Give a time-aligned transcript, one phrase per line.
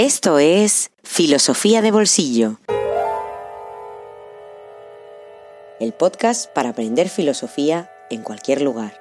[0.00, 2.60] Esto es Filosofía de Bolsillo.
[5.80, 8.92] El podcast para aprender filosofía en cualquier lugar.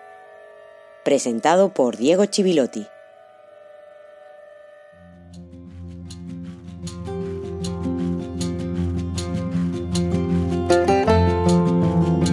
[1.05, 2.87] Presentado por Diego Chivilotti.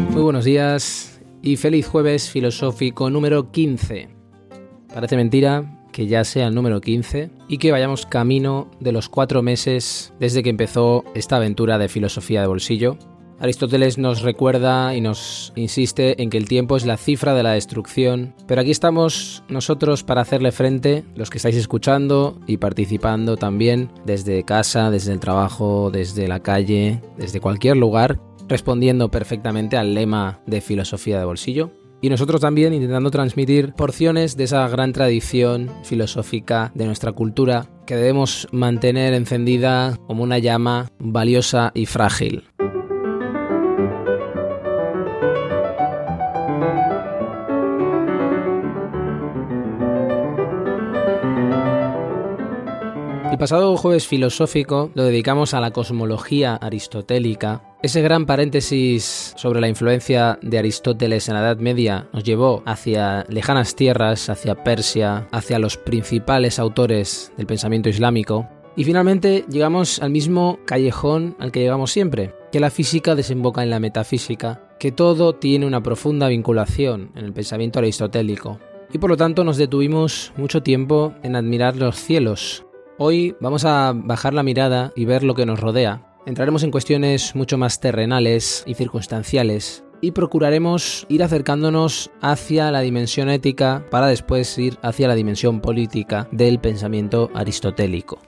[0.08, 4.08] Muy buenos días y feliz jueves filosófico número 15.
[4.88, 9.42] Parece mentira, que ya sea el número 15 y que vayamos camino de los cuatro
[9.42, 12.98] meses desde que empezó esta aventura de filosofía de bolsillo.
[13.38, 17.52] Aristóteles nos recuerda y nos insiste en que el tiempo es la cifra de la
[17.52, 23.90] destrucción, pero aquí estamos nosotros para hacerle frente, los que estáis escuchando y participando también
[24.04, 28.18] desde casa, desde el trabajo, desde la calle, desde cualquier lugar,
[28.48, 34.44] respondiendo perfectamente al lema de filosofía de bolsillo y nosotros también intentando transmitir porciones de
[34.44, 41.72] esa gran tradición filosófica de nuestra cultura que debemos mantener encendida como una llama valiosa
[41.74, 42.44] y frágil.
[53.30, 57.62] El pasado jueves filosófico lo dedicamos a la cosmología aristotélica.
[57.84, 63.26] Ese gran paréntesis sobre la influencia de Aristóteles en la Edad Media nos llevó hacia
[63.28, 68.48] lejanas tierras, hacia Persia, hacia los principales autores del pensamiento islámico.
[68.74, 73.68] Y finalmente llegamos al mismo callejón al que llegamos siempre, que la física desemboca en
[73.68, 78.60] la metafísica, que todo tiene una profunda vinculación en el pensamiento aristotélico.
[78.94, 82.64] Y por lo tanto nos detuvimos mucho tiempo en admirar los cielos,
[82.96, 86.13] Hoy vamos a bajar la mirada y ver lo que nos rodea.
[86.26, 93.28] Entraremos en cuestiones mucho más terrenales y circunstanciales y procuraremos ir acercándonos hacia la dimensión
[93.28, 98.20] ética para después ir hacia la dimensión política del pensamiento aristotélico.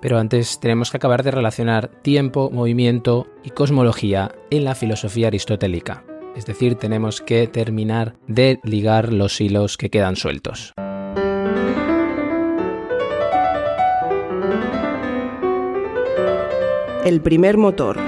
[0.00, 6.04] Pero antes tenemos que acabar de relacionar tiempo, movimiento y cosmología en la filosofía aristotélica.
[6.36, 10.72] Es decir, tenemos que terminar de ligar los hilos que quedan sueltos.
[17.04, 17.98] El primer motor.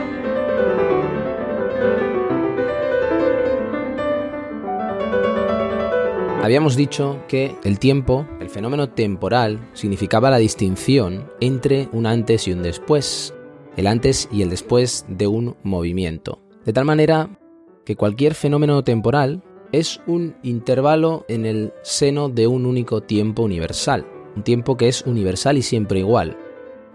[6.41, 12.53] Habíamos dicho que el tiempo, el fenómeno temporal, significaba la distinción entre un antes y
[12.53, 13.35] un después,
[13.77, 16.41] el antes y el después de un movimiento.
[16.65, 17.37] De tal manera
[17.85, 24.07] que cualquier fenómeno temporal es un intervalo en el seno de un único tiempo universal,
[24.37, 26.37] un tiempo que es universal y siempre igual,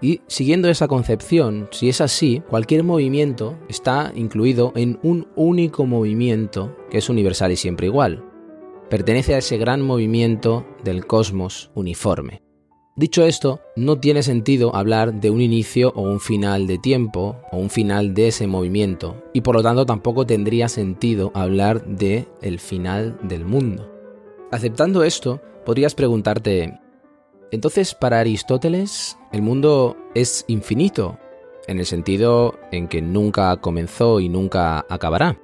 [0.01, 6.75] y siguiendo esa concepción, si es así, cualquier movimiento está incluido en un único movimiento
[6.89, 8.23] que es universal y siempre igual.
[8.89, 12.41] Pertenece a ese gran movimiento del cosmos uniforme.
[12.95, 17.57] Dicho esto, no tiene sentido hablar de un inicio o un final de tiempo o
[17.57, 22.59] un final de ese movimiento, y por lo tanto tampoco tendría sentido hablar de el
[22.59, 23.89] final del mundo.
[24.51, 26.79] Aceptando esto, podrías preguntarte,
[27.51, 31.17] entonces, para Aristóteles, el mundo es infinito,
[31.67, 35.39] en el sentido en que nunca comenzó y nunca acabará.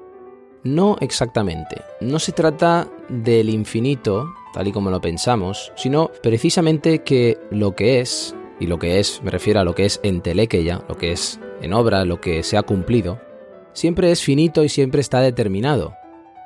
[0.63, 1.81] No exactamente.
[2.01, 7.99] No se trata del infinito, tal y como lo pensamos, sino precisamente que lo que
[7.99, 11.11] es, y lo que es, me refiero a lo que es en telequeya, lo que
[11.11, 13.19] es en obra, lo que se ha cumplido,
[13.73, 15.95] siempre es finito y siempre está determinado.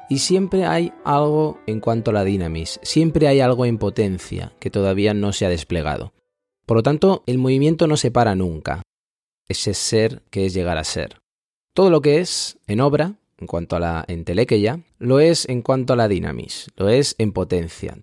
[0.10, 4.72] Y siempre hay algo en cuanto a la dinamis, siempre hay algo en potencia que
[4.72, 6.14] todavía no se ha desplegado.
[6.66, 8.82] Por lo tanto, el movimiento no se para nunca,
[9.48, 11.20] ese ser que es llegar a ser.
[11.74, 15.94] Todo lo que es en obra, en cuanto a la entelequia, lo es en cuanto
[15.94, 17.98] a la dinamis, lo es en potencia.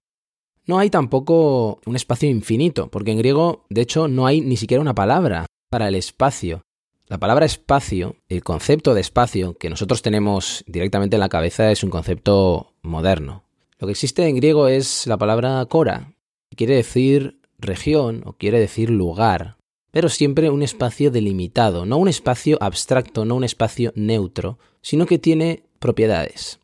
[0.65, 4.81] No hay tampoco un espacio infinito, porque en griego, de hecho, no hay ni siquiera
[4.81, 6.63] una palabra para el espacio.
[7.09, 11.85] La palabra espacio, el concepto de espacio que nosotros tenemos directamente en la cabeza es
[11.85, 13.45] un concepto moderno.
[13.79, 16.15] Lo que existe en griego es la palabra cora,
[16.51, 19.57] que quiere decir región o quiere decir lugar,
[19.93, 25.21] pero siempre un espacio delimitado, no un espacio abstracto, no un espacio neutro, sino que
[25.21, 26.59] tiene propiedades.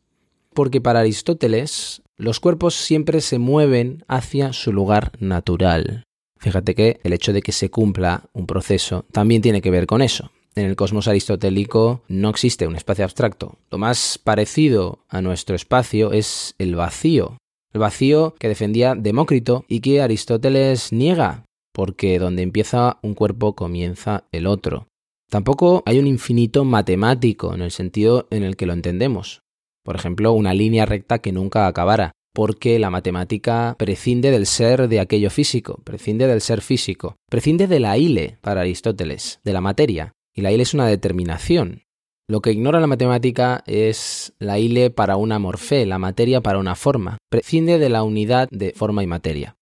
[0.53, 6.03] Porque para Aristóteles los cuerpos siempre se mueven hacia su lugar natural.
[6.43, 10.01] Fíjate que el hecho de que se cumpla un proceso también tiene que ver con
[10.01, 10.31] eso.
[10.55, 13.57] En el cosmos aristotélico no existe un espacio abstracto.
[13.71, 17.37] Lo más parecido a nuestro espacio es el vacío.
[17.71, 24.25] El vacío que defendía Demócrito y que Aristóteles niega, porque donde empieza un cuerpo comienza
[24.33, 24.87] el otro.
[25.29, 29.43] Tampoco hay un infinito matemático en el sentido en el que lo entendemos.
[29.85, 32.11] Por ejemplo, una línea recta que nunca acabara.
[32.33, 37.79] Porque la matemática prescinde del ser de aquello físico, prescinde del ser físico, prescinde de
[37.79, 41.83] la ile para Aristóteles, de la materia, y la ile es una determinación.
[42.27, 46.75] Lo que ignora la matemática es la ile para una morfé, la materia para una
[46.75, 49.57] forma, prescinde de la unidad de forma y materia.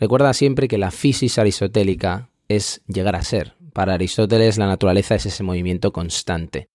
[0.00, 3.54] Recuerda siempre que la física aristotélica es llegar a ser.
[3.72, 6.68] Para Aristóteles la naturaleza es ese movimiento constante.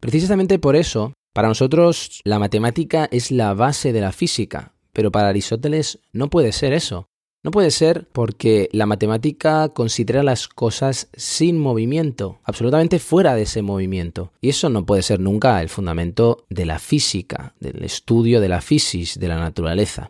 [0.00, 5.28] Precisamente por eso, para nosotros la matemática es la base de la física, pero para
[5.28, 7.10] Aristóteles no puede ser eso.
[7.44, 13.60] No puede ser porque la matemática considera las cosas sin movimiento, absolutamente fuera de ese
[13.60, 14.32] movimiento.
[14.40, 18.62] Y eso no puede ser nunca el fundamento de la física, del estudio de la
[18.62, 20.08] fisis, de la naturaleza.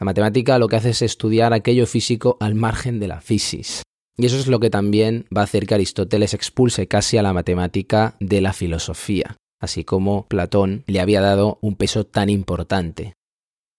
[0.00, 3.82] La matemática lo que hace es estudiar aquello físico al margen de la fisis.
[4.16, 7.34] Y eso es lo que también va a hacer que Aristóteles expulse casi a la
[7.34, 13.12] matemática de la filosofía, así como Platón le había dado un peso tan importante.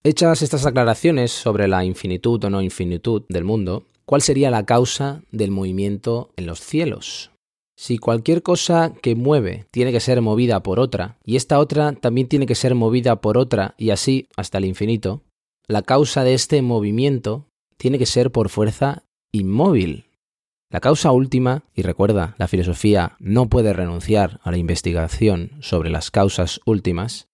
[0.05, 5.23] Hechas estas aclaraciones sobre la infinitud o no infinitud del mundo, ¿cuál sería la causa
[5.31, 7.31] del movimiento en los cielos?
[7.77, 12.27] Si cualquier cosa que mueve tiene que ser movida por otra, y esta otra también
[12.27, 15.21] tiene que ser movida por otra, y así hasta el infinito,
[15.69, 17.45] la causa de este movimiento
[17.77, 20.07] tiene que ser por fuerza inmóvil.
[20.69, 26.11] La causa última, y recuerda, la filosofía no puede renunciar a la investigación sobre las
[26.11, 27.29] causas últimas,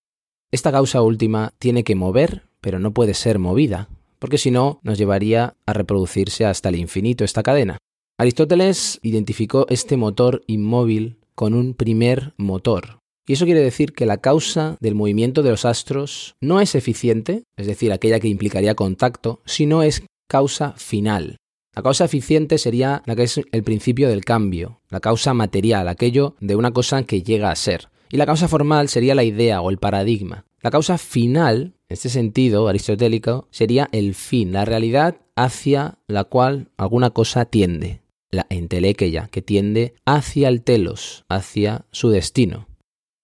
[0.52, 3.90] esta causa última tiene que mover pero no puede ser movida,
[4.20, 7.78] porque si no nos llevaría a reproducirse hasta el infinito esta cadena.
[8.18, 13.00] Aristóteles identificó este motor inmóvil con un primer motor.
[13.26, 17.44] Y eso quiere decir que la causa del movimiento de los astros no es eficiente,
[17.58, 21.38] es decir, aquella que implicaría contacto, sino es causa final.
[21.76, 26.36] La causa eficiente sería la que es el principio del cambio, la causa material, aquello
[26.40, 27.90] de una cosa que llega a ser.
[28.10, 30.46] Y la causa formal sería la idea o el paradigma.
[30.62, 36.70] La causa final en este sentido aristotélico sería el fin, la realidad hacia la cual
[36.78, 42.68] alguna cosa tiende, la entelequia, que tiende hacia el telos, hacia su destino,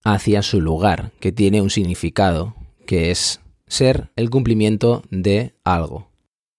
[0.03, 2.55] hacia su lugar, que tiene un significado,
[2.87, 6.09] que es ser el cumplimiento de algo.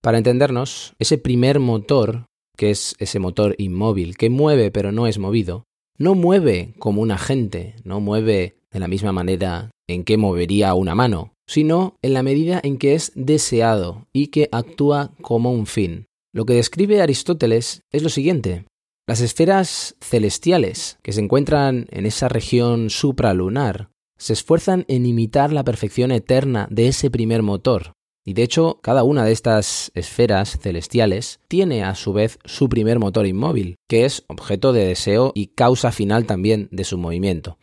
[0.01, 2.27] Para entendernos, ese primer motor,
[2.57, 5.65] que es ese motor inmóvil, que mueve pero no es movido,
[5.99, 10.95] no mueve como un agente, no mueve de la misma manera en que movería una
[10.95, 16.07] mano, sino en la medida en que es deseado y que actúa como un fin.
[16.33, 18.65] Lo que describe Aristóteles es lo siguiente.
[19.09, 25.65] Las esferas celestiales que se encuentran en esa región supralunar se esfuerzan en imitar la
[25.65, 27.93] perfección eterna de ese primer motor.
[28.25, 32.99] Y de hecho, cada una de estas esferas celestiales tiene a su vez su primer
[32.99, 37.59] motor inmóvil, que es objeto de deseo y causa final también de su movimiento.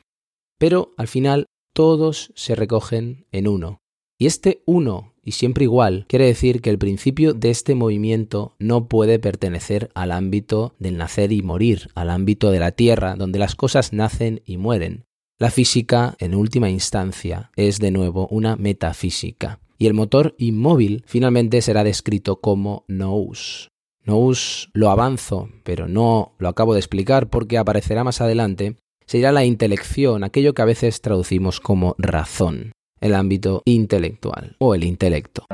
[0.57, 3.81] Pero al final todos se recogen en uno.
[4.17, 8.87] Y este uno, y siempre igual, quiere decir que el principio de este movimiento no
[8.87, 13.55] puede pertenecer al ámbito del nacer y morir, al ámbito de la tierra, donde las
[13.55, 15.05] cosas nacen y mueren.
[15.39, 19.59] La física, en última instancia, es de nuevo una metafísica.
[19.77, 23.69] Y el motor inmóvil finalmente será descrito como nous.
[24.05, 29.45] Nous lo avanzo, pero no lo acabo de explicar porque aparecerá más adelante sería la
[29.45, 35.45] intelección, aquello que a veces traducimos como razón, el ámbito intelectual o el intelecto.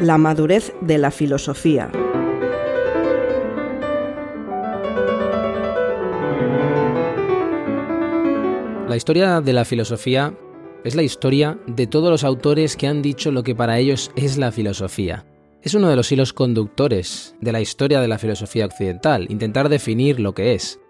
[0.00, 1.90] La madurez de la filosofía.
[8.88, 10.32] La historia de la filosofía
[10.84, 14.38] es la historia de todos los autores que han dicho lo que para ellos es
[14.38, 15.24] la filosofía
[15.62, 20.20] es uno de los hilos conductores de la historia de la filosofía occidental, intentar definir
[20.20, 20.80] lo que es.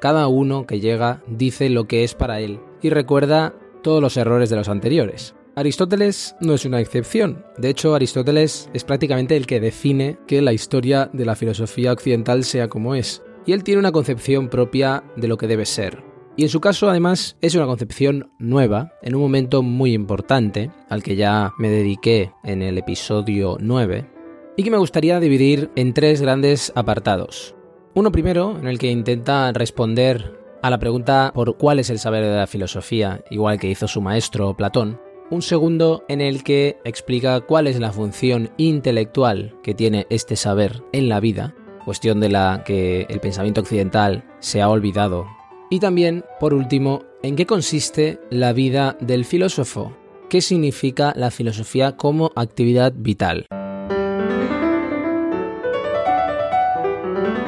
[0.00, 4.50] Cada uno que llega dice lo que es para él y recuerda todos los errores
[4.50, 5.34] de los anteriores.
[5.56, 7.44] Aristóteles no es una excepción.
[7.58, 12.44] De hecho, Aristóteles es prácticamente el que define que la historia de la filosofía occidental
[12.44, 13.22] sea como es.
[13.46, 16.13] Y él tiene una concepción propia de lo que debe ser.
[16.36, 21.02] Y en su caso, además, es una concepción nueva, en un momento muy importante, al
[21.02, 24.10] que ya me dediqué en el episodio 9,
[24.56, 27.54] y que me gustaría dividir en tres grandes apartados.
[27.94, 32.24] Uno primero, en el que intenta responder a la pregunta por cuál es el saber
[32.24, 35.00] de la filosofía, igual que hizo su maestro Platón.
[35.30, 40.82] Un segundo en el que explica cuál es la función intelectual que tiene este saber
[40.92, 45.26] en la vida, cuestión de la que el pensamiento occidental se ha olvidado
[45.74, 49.92] y también, por último, en qué consiste la vida del filósofo,
[50.30, 53.46] qué significa la filosofía como actividad vital.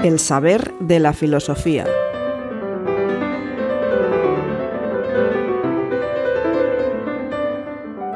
[0.02, 1.86] El saber de la filosofía.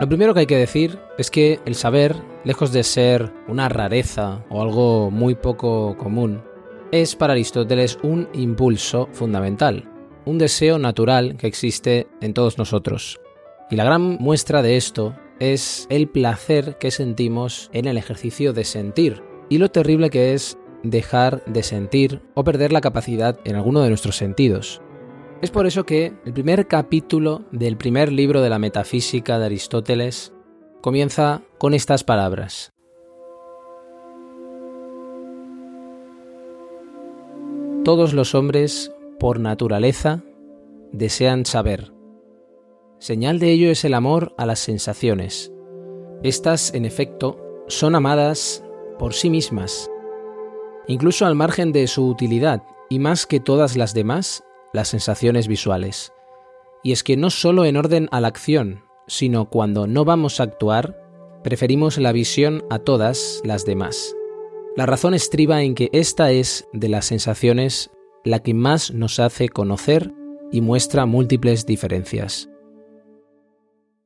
[0.00, 4.44] Lo primero que hay que decir es que el saber, lejos de ser una rareza
[4.50, 6.42] o algo muy poco común,
[6.90, 9.89] es para Aristóteles un impulso fundamental
[10.24, 13.20] un deseo natural que existe en todos nosotros.
[13.70, 18.64] Y la gran muestra de esto es el placer que sentimos en el ejercicio de
[18.64, 23.80] sentir y lo terrible que es dejar de sentir o perder la capacidad en alguno
[23.80, 24.80] de nuestros sentidos.
[25.42, 30.34] Es por eso que el primer capítulo del primer libro de la metafísica de Aristóteles
[30.82, 32.72] comienza con estas palabras.
[37.84, 40.24] Todos los hombres, por naturaleza,
[40.92, 41.92] desean saber.
[42.98, 45.52] Señal de ello es el amor a las sensaciones.
[46.22, 48.64] Estas, en efecto, son amadas
[48.98, 49.88] por sí mismas,
[50.88, 56.12] incluso al margen de su utilidad, y más que todas las demás, las sensaciones visuales.
[56.82, 60.44] Y es que no solo en orden a la acción, sino cuando no vamos a
[60.44, 60.98] actuar,
[61.44, 64.16] preferimos la visión a todas las demás.
[64.76, 67.90] La razón estriba en que esta es, de las sensaciones,
[68.24, 70.12] la que más nos hace conocer
[70.52, 72.48] y muestra múltiples diferencias.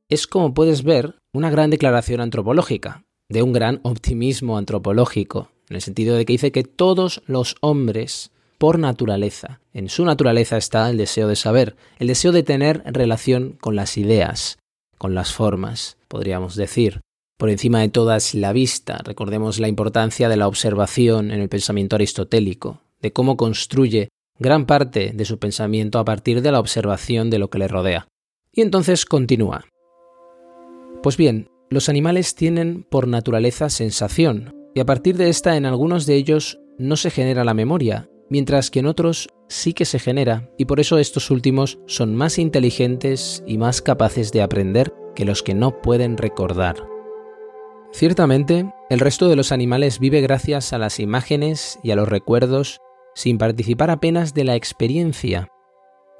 [0.08, 5.82] Es como puedes ver una gran declaración antropológica, de un gran optimismo antropológico, en el
[5.82, 10.98] sentido de que dice que todos los hombres, por naturaleza, en su naturaleza está el
[10.98, 14.58] deseo de saber, el deseo de tener relación con las ideas,
[14.98, 17.00] con las formas, podríamos decir,
[17.38, 19.00] por encima de todas la vista.
[19.04, 24.08] Recordemos la importancia de la observación en el pensamiento aristotélico, de cómo construye
[24.38, 28.08] gran parte de su pensamiento a partir de la observación de lo que le rodea.
[28.50, 29.66] Y entonces continúa.
[31.02, 36.06] Pues bien, los animales tienen por naturaleza sensación, y a partir de esta en algunos
[36.06, 40.50] de ellos no se genera la memoria, mientras que en otros sí que se genera,
[40.56, 45.42] y por eso estos últimos son más inteligentes y más capaces de aprender que los
[45.42, 46.76] que no pueden recordar.
[47.92, 52.80] Ciertamente, el resto de los animales vive gracias a las imágenes y a los recuerdos
[53.14, 55.48] sin participar apenas de la experiencia,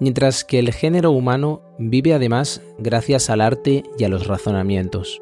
[0.00, 5.20] mientras que el género humano vive además gracias al arte y a los razonamientos.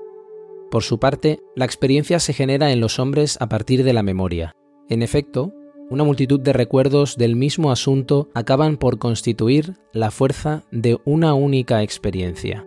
[0.71, 4.53] Por su parte, la experiencia se genera en los hombres a partir de la memoria.
[4.89, 5.53] En efecto,
[5.91, 11.83] una multitud de recuerdos del mismo asunto acaban por constituir la fuerza de una única
[11.83, 12.67] experiencia.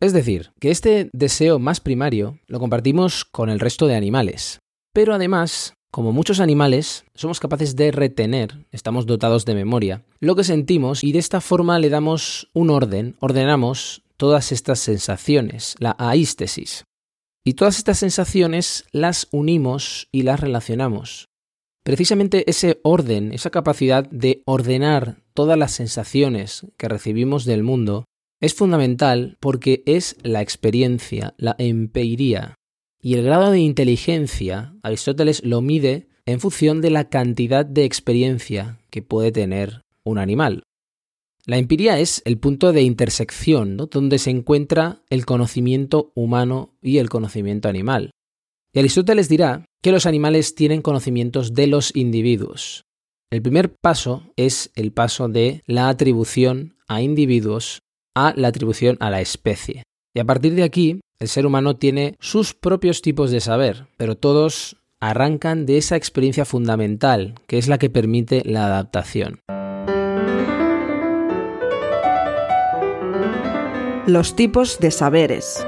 [0.00, 4.58] Es decir, que este deseo más primario lo compartimos con el resto de animales.
[4.92, 10.44] Pero además, como muchos animales, somos capaces de retener, estamos dotados de memoria, lo que
[10.44, 16.84] sentimos y de esta forma le damos un orden, ordenamos todas estas sensaciones, la aístesis.
[17.44, 21.28] Y todas estas sensaciones las unimos y las relacionamos.
[21.82, 28.04] Precisamente ese orden, esa capacidad de ordenar todas las sensaciones que recibimos del mundo,
[28.40, 32.54] es fundamental porque es la experiencia, la empeiría.
[33.02, 38.78] Y el grado de inteligencia, Aristóteles lo mide en función de la cantidad de experiencia
[38.90, 40.62] que puede tener un animal.
[41.46, 47.08] La empiria es el punto de intersección donde se encuentra el conocimiento humano y el
[47.08, 48.10] conocimiento animal.
[48.72, 52.84] Y Aristóteles dirá que los animales tienen conocimientos de los individuos.
[53.30, 57.80] El primer paso es el paso de la atribución a individuos
[58.14, 59.84] a la atribución a la especie.
[60.14, 64.16] Y a partir de aquí, el ser humano tiene sus propios tipos de saber, pero
[64.16, 69.40] todos arrancan de esa experiencia fundamental, que es la que permite la adaptación.
[74.06, 75.64] Los tipos de saberes.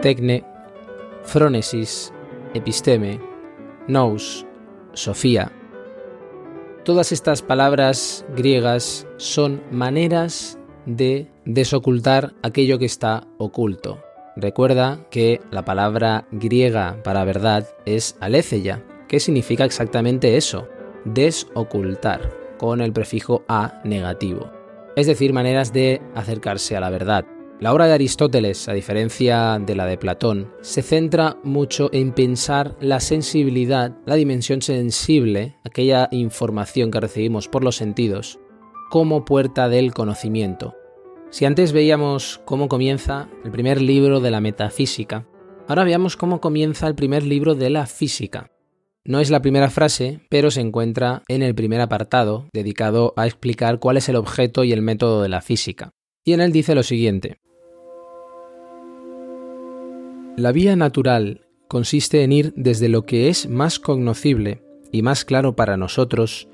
[0.00, 0.44] Tecne,
[1.24, 2.12] Frónesis,
[2.54, 3.20] Episteme,
[3.86, 4.46] Nous,
[4.94, 5.52] Sofía,
[6.86, 14.00] Todas estas palabras griegas son maneras de desocultar aquello que está oculto.
[14.36, 20.68] Recuerda que la palabra griega para verdad es aletheia, que significa exactamente eso,
[21.04, 24.52] desocultar, con el prefijo a negativo.
[24.94, 27.24] Es decir, maneras de acercarse a la verdad.
[27.58, 32.76] La obra de Aristóteles, a diferencia de la de Platón, se centra mucho en pensar
[32.80, 38.38] la sensibilidad, la dimensión sensible, aquella información que recibimos por los sentidos,
[38.90, 40.74] como puerta del conocimiento.
[41.30, 45.26] Si antes veíamos cómo comienza el primer libro de la metafísica,
[45.66, 48.50] ahora veamos cómo comienza el primer libro de la física.
[49.02, 53.78] No es la primera frase, pero se encuentra en el primer apartado, dedicado a explicar
[53.78, 55.92] cuál es el objeto y el método de la física.
[56.22, 57.38] Y en él dice lo siguiente.
[60.36, 64.62] La vía natural consiste en ir desde lo que es más cognoscible
[64.92, 66.46] y más claro para nosotros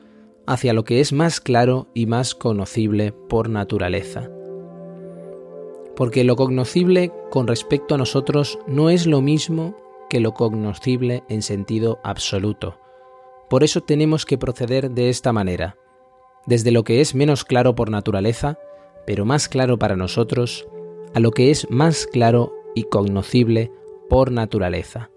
[0.47, 4.31] hacia lo que es más claro y más conocible por naturaleza.
[5.97, 9.77] Porque lo cognoscible con respecto a nosotros no es lo mismo
[10.09, 12.79] que lo cognoscible en sentido absoluto.
[13.51, 15.77] Por eso tenemos que proceder de esta manera,
[16.47, 18.61] desde lo que es menos claro por naturaleza,
[19.09, 20.69] pero más claro para nosotros,
[21.15, 23.71] a lo que es más claro y cognoscible
[24.09, 25.11] por naturaleza.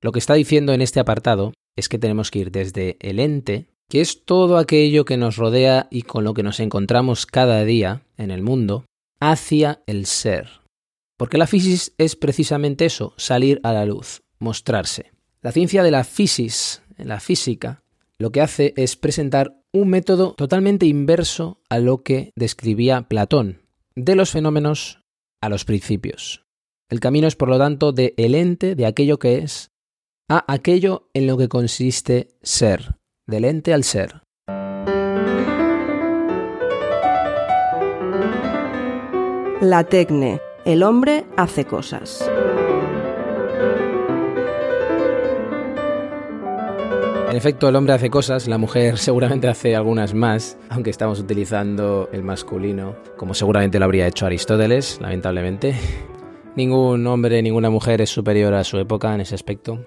[0.00, 3.66] Lo que está diciendo en este apartado es que tenemos que ir desde el ente,
[3.88, 8.02] que es todo aquello que nos rodea y con lo que nos encontramos cada día
[8.16, 8.84] en el mundo,
[9.20, 10.48] hacia el ser.
[11.16, 15.12] Porque la física es precisamente eso, salir a la luz, mostrarse.
[15.40, 17.82] La ciencia de la física, la física,
[18.18, 23.60] lo que hace es presentar un método totalmente inverso a lo que describía Platón,
[23.96, 25.00] de los fenómenos
[25.42, 26.44] a los principios.
[26.90, 29.70] El camino es, por lo tanto, de el ente, de aquello que es,
[30.28, 34.22] a aquello en lo que consiste ser, del ente al ser.
[39.60, 40.40] La tecne.
[40.64, 42.28] El hombre hace cosas.
[47.36, 52.08] En efecto, el hombre hace cosas, la mujer seguramente hace algunas más, aunque estamos utilizando
[52.10, 55.74] el masculino, como seguramente lo habría hecho Aristóteles, lamentablemente.
[56.56, 59.84] Ningún hombre, ninguna mujer es superior a su época en ese aspecto.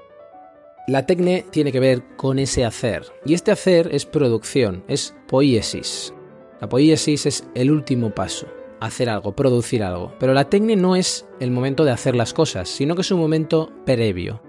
[0.88, 6.14] La tecne tiene que ver con ese hacer, y este hacer es producción, es poiesis.
[6.62, 8.46] La poiesis es el último paso,
[8.80, 10.14] hacer algo, producir algo.
[10.20, 13.20] Pero la tecne no es el momento de hacer las cosas, sino que es un
[13.20, 14.40] momento previo.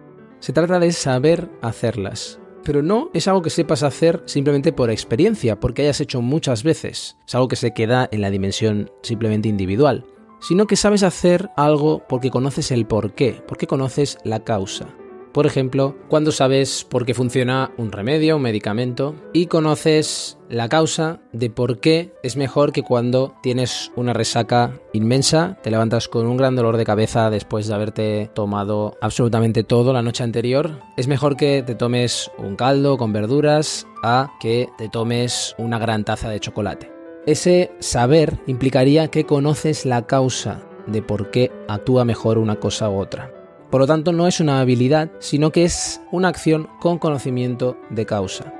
[0.40, 5.58] Se trata de saber hacerlas, pero no es algo que sepas hacer simplemente por experiencia,
[5.58, 7.16] porque hayas hecho muchas veces.
[7.26, 10.04] Es algo que se queda en la dimensión simplemente individual.
[10.40, 14.88] Sino que sabes hacer algo porque conoces el porqué, porque conoces la causa.
[15.32, 21.20] Por ejemplo, cuando sabes por qué funciona un remedio, un medicamento, y conoces la causa
[21.32, 26.36] de por qué es mejor que cuando tienes una resaca inmensa, te levantas con un
[26.36, 31.36] gran dolor de cabeza después de haberte tomado absolutamente todo la noche anterior, es mejor
[31.36, 36.40] que te tomes un caldo con verduras a que te tomes una gran taza de
[36.40, 36.90] chocolate.
[37.26, 42.98] Ese saber implicaría que conoces la causa de por qué actúa mejor una cosa u
[42.98, 43.39] otra.
[43.70, 48.04] Por lo tanto, no es una habilidad, sino que es una acción con conocimiento de
[48.04, 48.52] causa.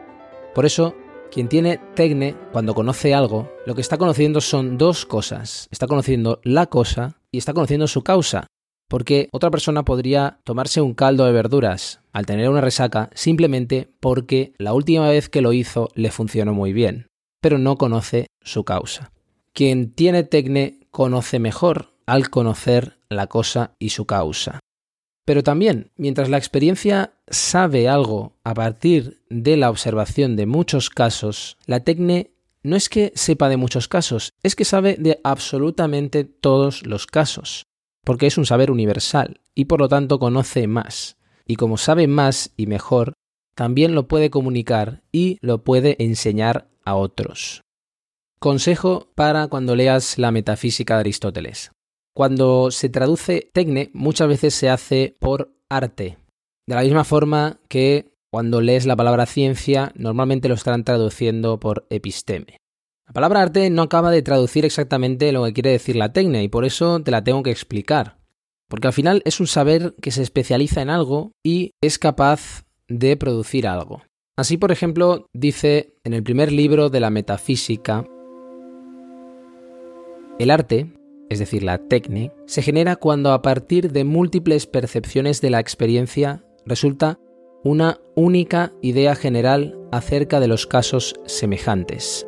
[0.55, 0.95] Por eso,
[1.33, 5.67] quien tiene tecne, cuando conoce algo, lo que está conociendo son dos cosas.
[5.73, 8.47] Está conociendo la cosa y está conociendo su causa.
[8.89, 14.53] Porque otra persona podría tomarse un caldo de verduras al tener una resaca simplemente porque
[14.59, 17.07] la última vez que lo hizo le funcionó muy bien,
[17.41, 19.13] pero no conoce su causa.
[19.53, 24.59] Quien tiene tecne conoce mejor al conocer la cosa y su causa.
[25.31, 31.57] Pero también, mientras la experiencia sabe algo a partir de la observación de muchos casos,
[31.67, 32.33] la tecne
[32.65, 37.63] no es que sepa de muchos casos, es que sabe de absolutamente todos los casos,
[38.05, 41.17] porque es un saber universal y por lo tanto conoce más.
[41.47, 43.13] Y como sabe más y mejor,
[43.55, 47.63] también lo puede comunicar y lo puede enseñar a otros.
[48.41, 51.71] Consejo para cuando leas la metafísica de Aristóteles.
[52.15, 56.19] Cuando se traduce tecne, muchas veces se hace por arte.
[56.67, 61.87] De la misma forma que cuando lees la palabra ciencia, normalmente lo están traduciendo por
[61.91, 62.59] episteme.
[63.07, 66.49] La palabra arte no acaba de traducir exactamente lo que quiere decir la tecne y
[66.49, 68.19] por eso te la tengo que explicar.
[68.69, 73.17] Porque al final es un saber que se especializa en algo y es capaz de
[73.17, 74.03] producir algo.
[74.37, 78.07] Así, por ejemplo, dice en el primer libro de la metafísica,
[80.39, 80.93] el arte
[81.31, 86.45] es decir, la técnica, se genera cuando a partir de múltiples percepciones de la experiencia
[86.67, 87.19] resulta
[87.63, 92.27] una única idea general acerca de los casos semejantes.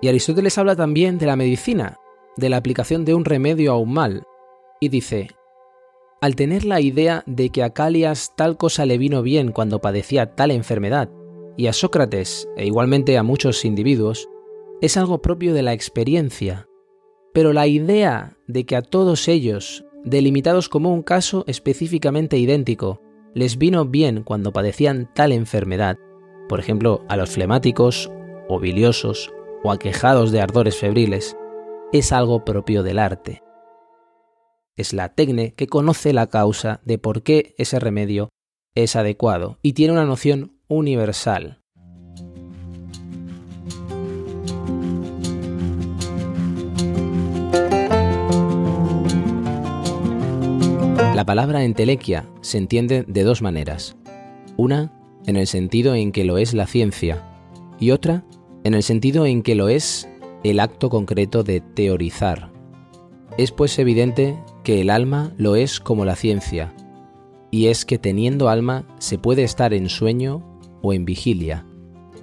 [0.00, 1.96] Y Aristóteles habla también de la medicina,
[2.36, 4.24] de la aplicación de un remedio a un mal,
[4.80, 5.28] y dice,
[6.20, 10.34] al tener la idea de que a Calias tal cosa le vino bien cuando padecía
[10.34, 11.08] tal enfermedad,
[11.56, 14.28] y a Sócrates, e igualmente a muchos individuos,
[14.80, 16.66] es algo propio de la experiencia,
[17.32, 23.00] pero la idea de que a todos ellos, delimitados como un caso específicamente idéntico,
[23.34, 25.98] les vino bien cuando padecían tal enfermedad,
[26.48, 28.10] por ejemplo a los flemáticos
[28.48, 29.32] o biliosos
[29.64, 31.36] o aquejados de ardores febriles,
[31.92, 33.42] es algo propio del arte.
[34.76, 38.30] Es la tecne que conoce la causa de por qué ese remedio
[38.74, 41.61] es adecuado y tiene una noción universal,
[51.22, 53.96] La palabra entelequia se entiende de dos maneras.
[54.56, 54.92] Una
[55.24, 57.22] en el sentido en que lo es la ciencia,
[57.78, 58.24] y otra
[58.64, 60.08] en el sentido en que lo es
[60.42, 62.50] el acto concreto de teorizar.
[63.38, 66.74] Es pues evidente que el alma lo es como la ciencia,
[67.52, 71.64] y es que teniendo alma se puede estar en sueño o en vigilia,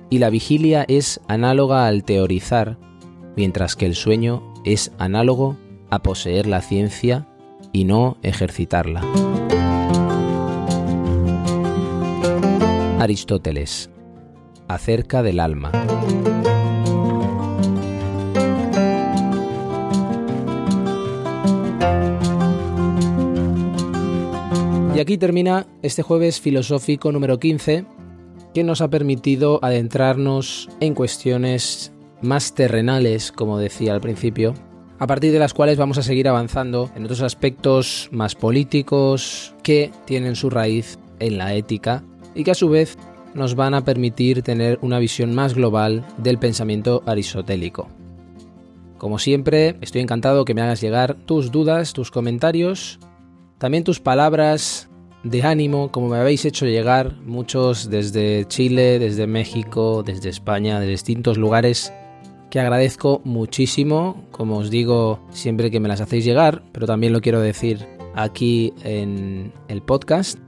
[0.09, 2.77] y la vigilia es análoga al teorizar,
[3.38, 5.55] mientras que el sueño es análogo
[5.89, 7.28] a poseer la ciencia
[7.71, 9.01] y no ejercitarla.
[12.99, 13.89] Aristóteles
[14.67, 15.71] acerca del alma.
[24.95, 27.86] Y aquí termina este jueves filosófico número 15
[28.53, 34.53] que nos ha permitido adentrarnos en cuestiones más terrenales, como decía al principio,
[34.99, 39.91] a partir de las cuales vamos a seguir avanzando en otros aspectos más políticos que
[40.05, 42.03] tienen su raíz en la ética
[42.35, 42.97] y que a su vez
[43.33, 47.88] nos van a permitir tener una visión más global del pensamiento aristotélico.
[48.97, 52.99] Como siempre, estoy encantado que me hagas llegar tus dudas, tus comentarios,
[53.57, 54.89] también tus palabras
[55.23, 60.88] de ánimo, como me habéis hecho llegar muchos desde Chile, desde México, desde España, de
[60.88, 61.93] distintos lugares,
[62.49, 67.21] que agradezco muchísimo, como os digo siempre que me las hacéis llegar, pero también lo
[67.21, 70.39] quiero decir aquí en el podcast.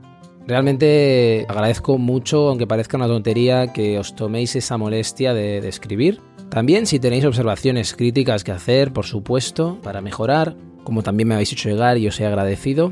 [0.46, 6.20] Realmente agradezco mucho, aunque parezca una tontería, que os toméis esa molestia de, de escribir.
[6.50, 11.52] También si tenéis observaciones críticas que hacer, por supuesto, para mejorar, como también me habéis
[11.52, 12.90] hecho llegar y os he agradecido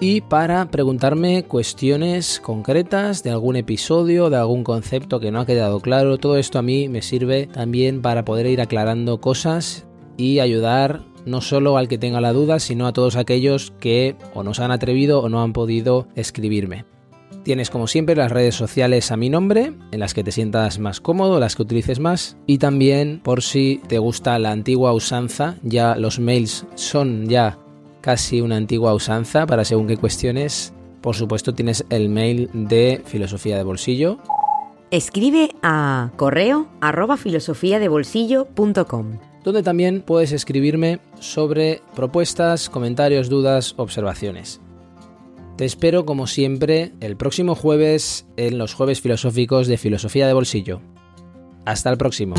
[0.00, 5.80] y para preguntarme cuestiones concretas de algún episodio, de algún concepto que no ha quedado
[5.80, 6.18] claro.
[6.18, 11.40] Todo esto a mí me sirve también para poder ir aclarando cosas y ayudar no
[11.40, 14.72] solo al que tenga la duda, sino a todos aquellos que o no se han
[14.72, 16.84] atrevido o no han podido escribirme.
[17.44, 21.00] Tienes como siempre las redes sociales a mi nombre, en las que te sientas más
[21.00, 25.94] cómodo, las que utilices más, y también por si te gusta la antigua usanza, ya
[25.94, 27.58] los mails son ya
[28.04, 30.74] casi una antigua usanza para según qué cuestiones.
[31.00, 34.18] Por supuesto tienes el mail de Filosofía de Bolsillo.
[34.90, 37.16] Escribe a correo arroba
[39.42, 44.60] donde también puedes escribirme sobre propuestas, comentarios, dudas, observaciones.
[45.56, 50.82] Te espero como siempre el próximo jueves en los jueves filosóficos de Filosofía de Bolsillo.
[51.64, 52.34] Hasta el próximo.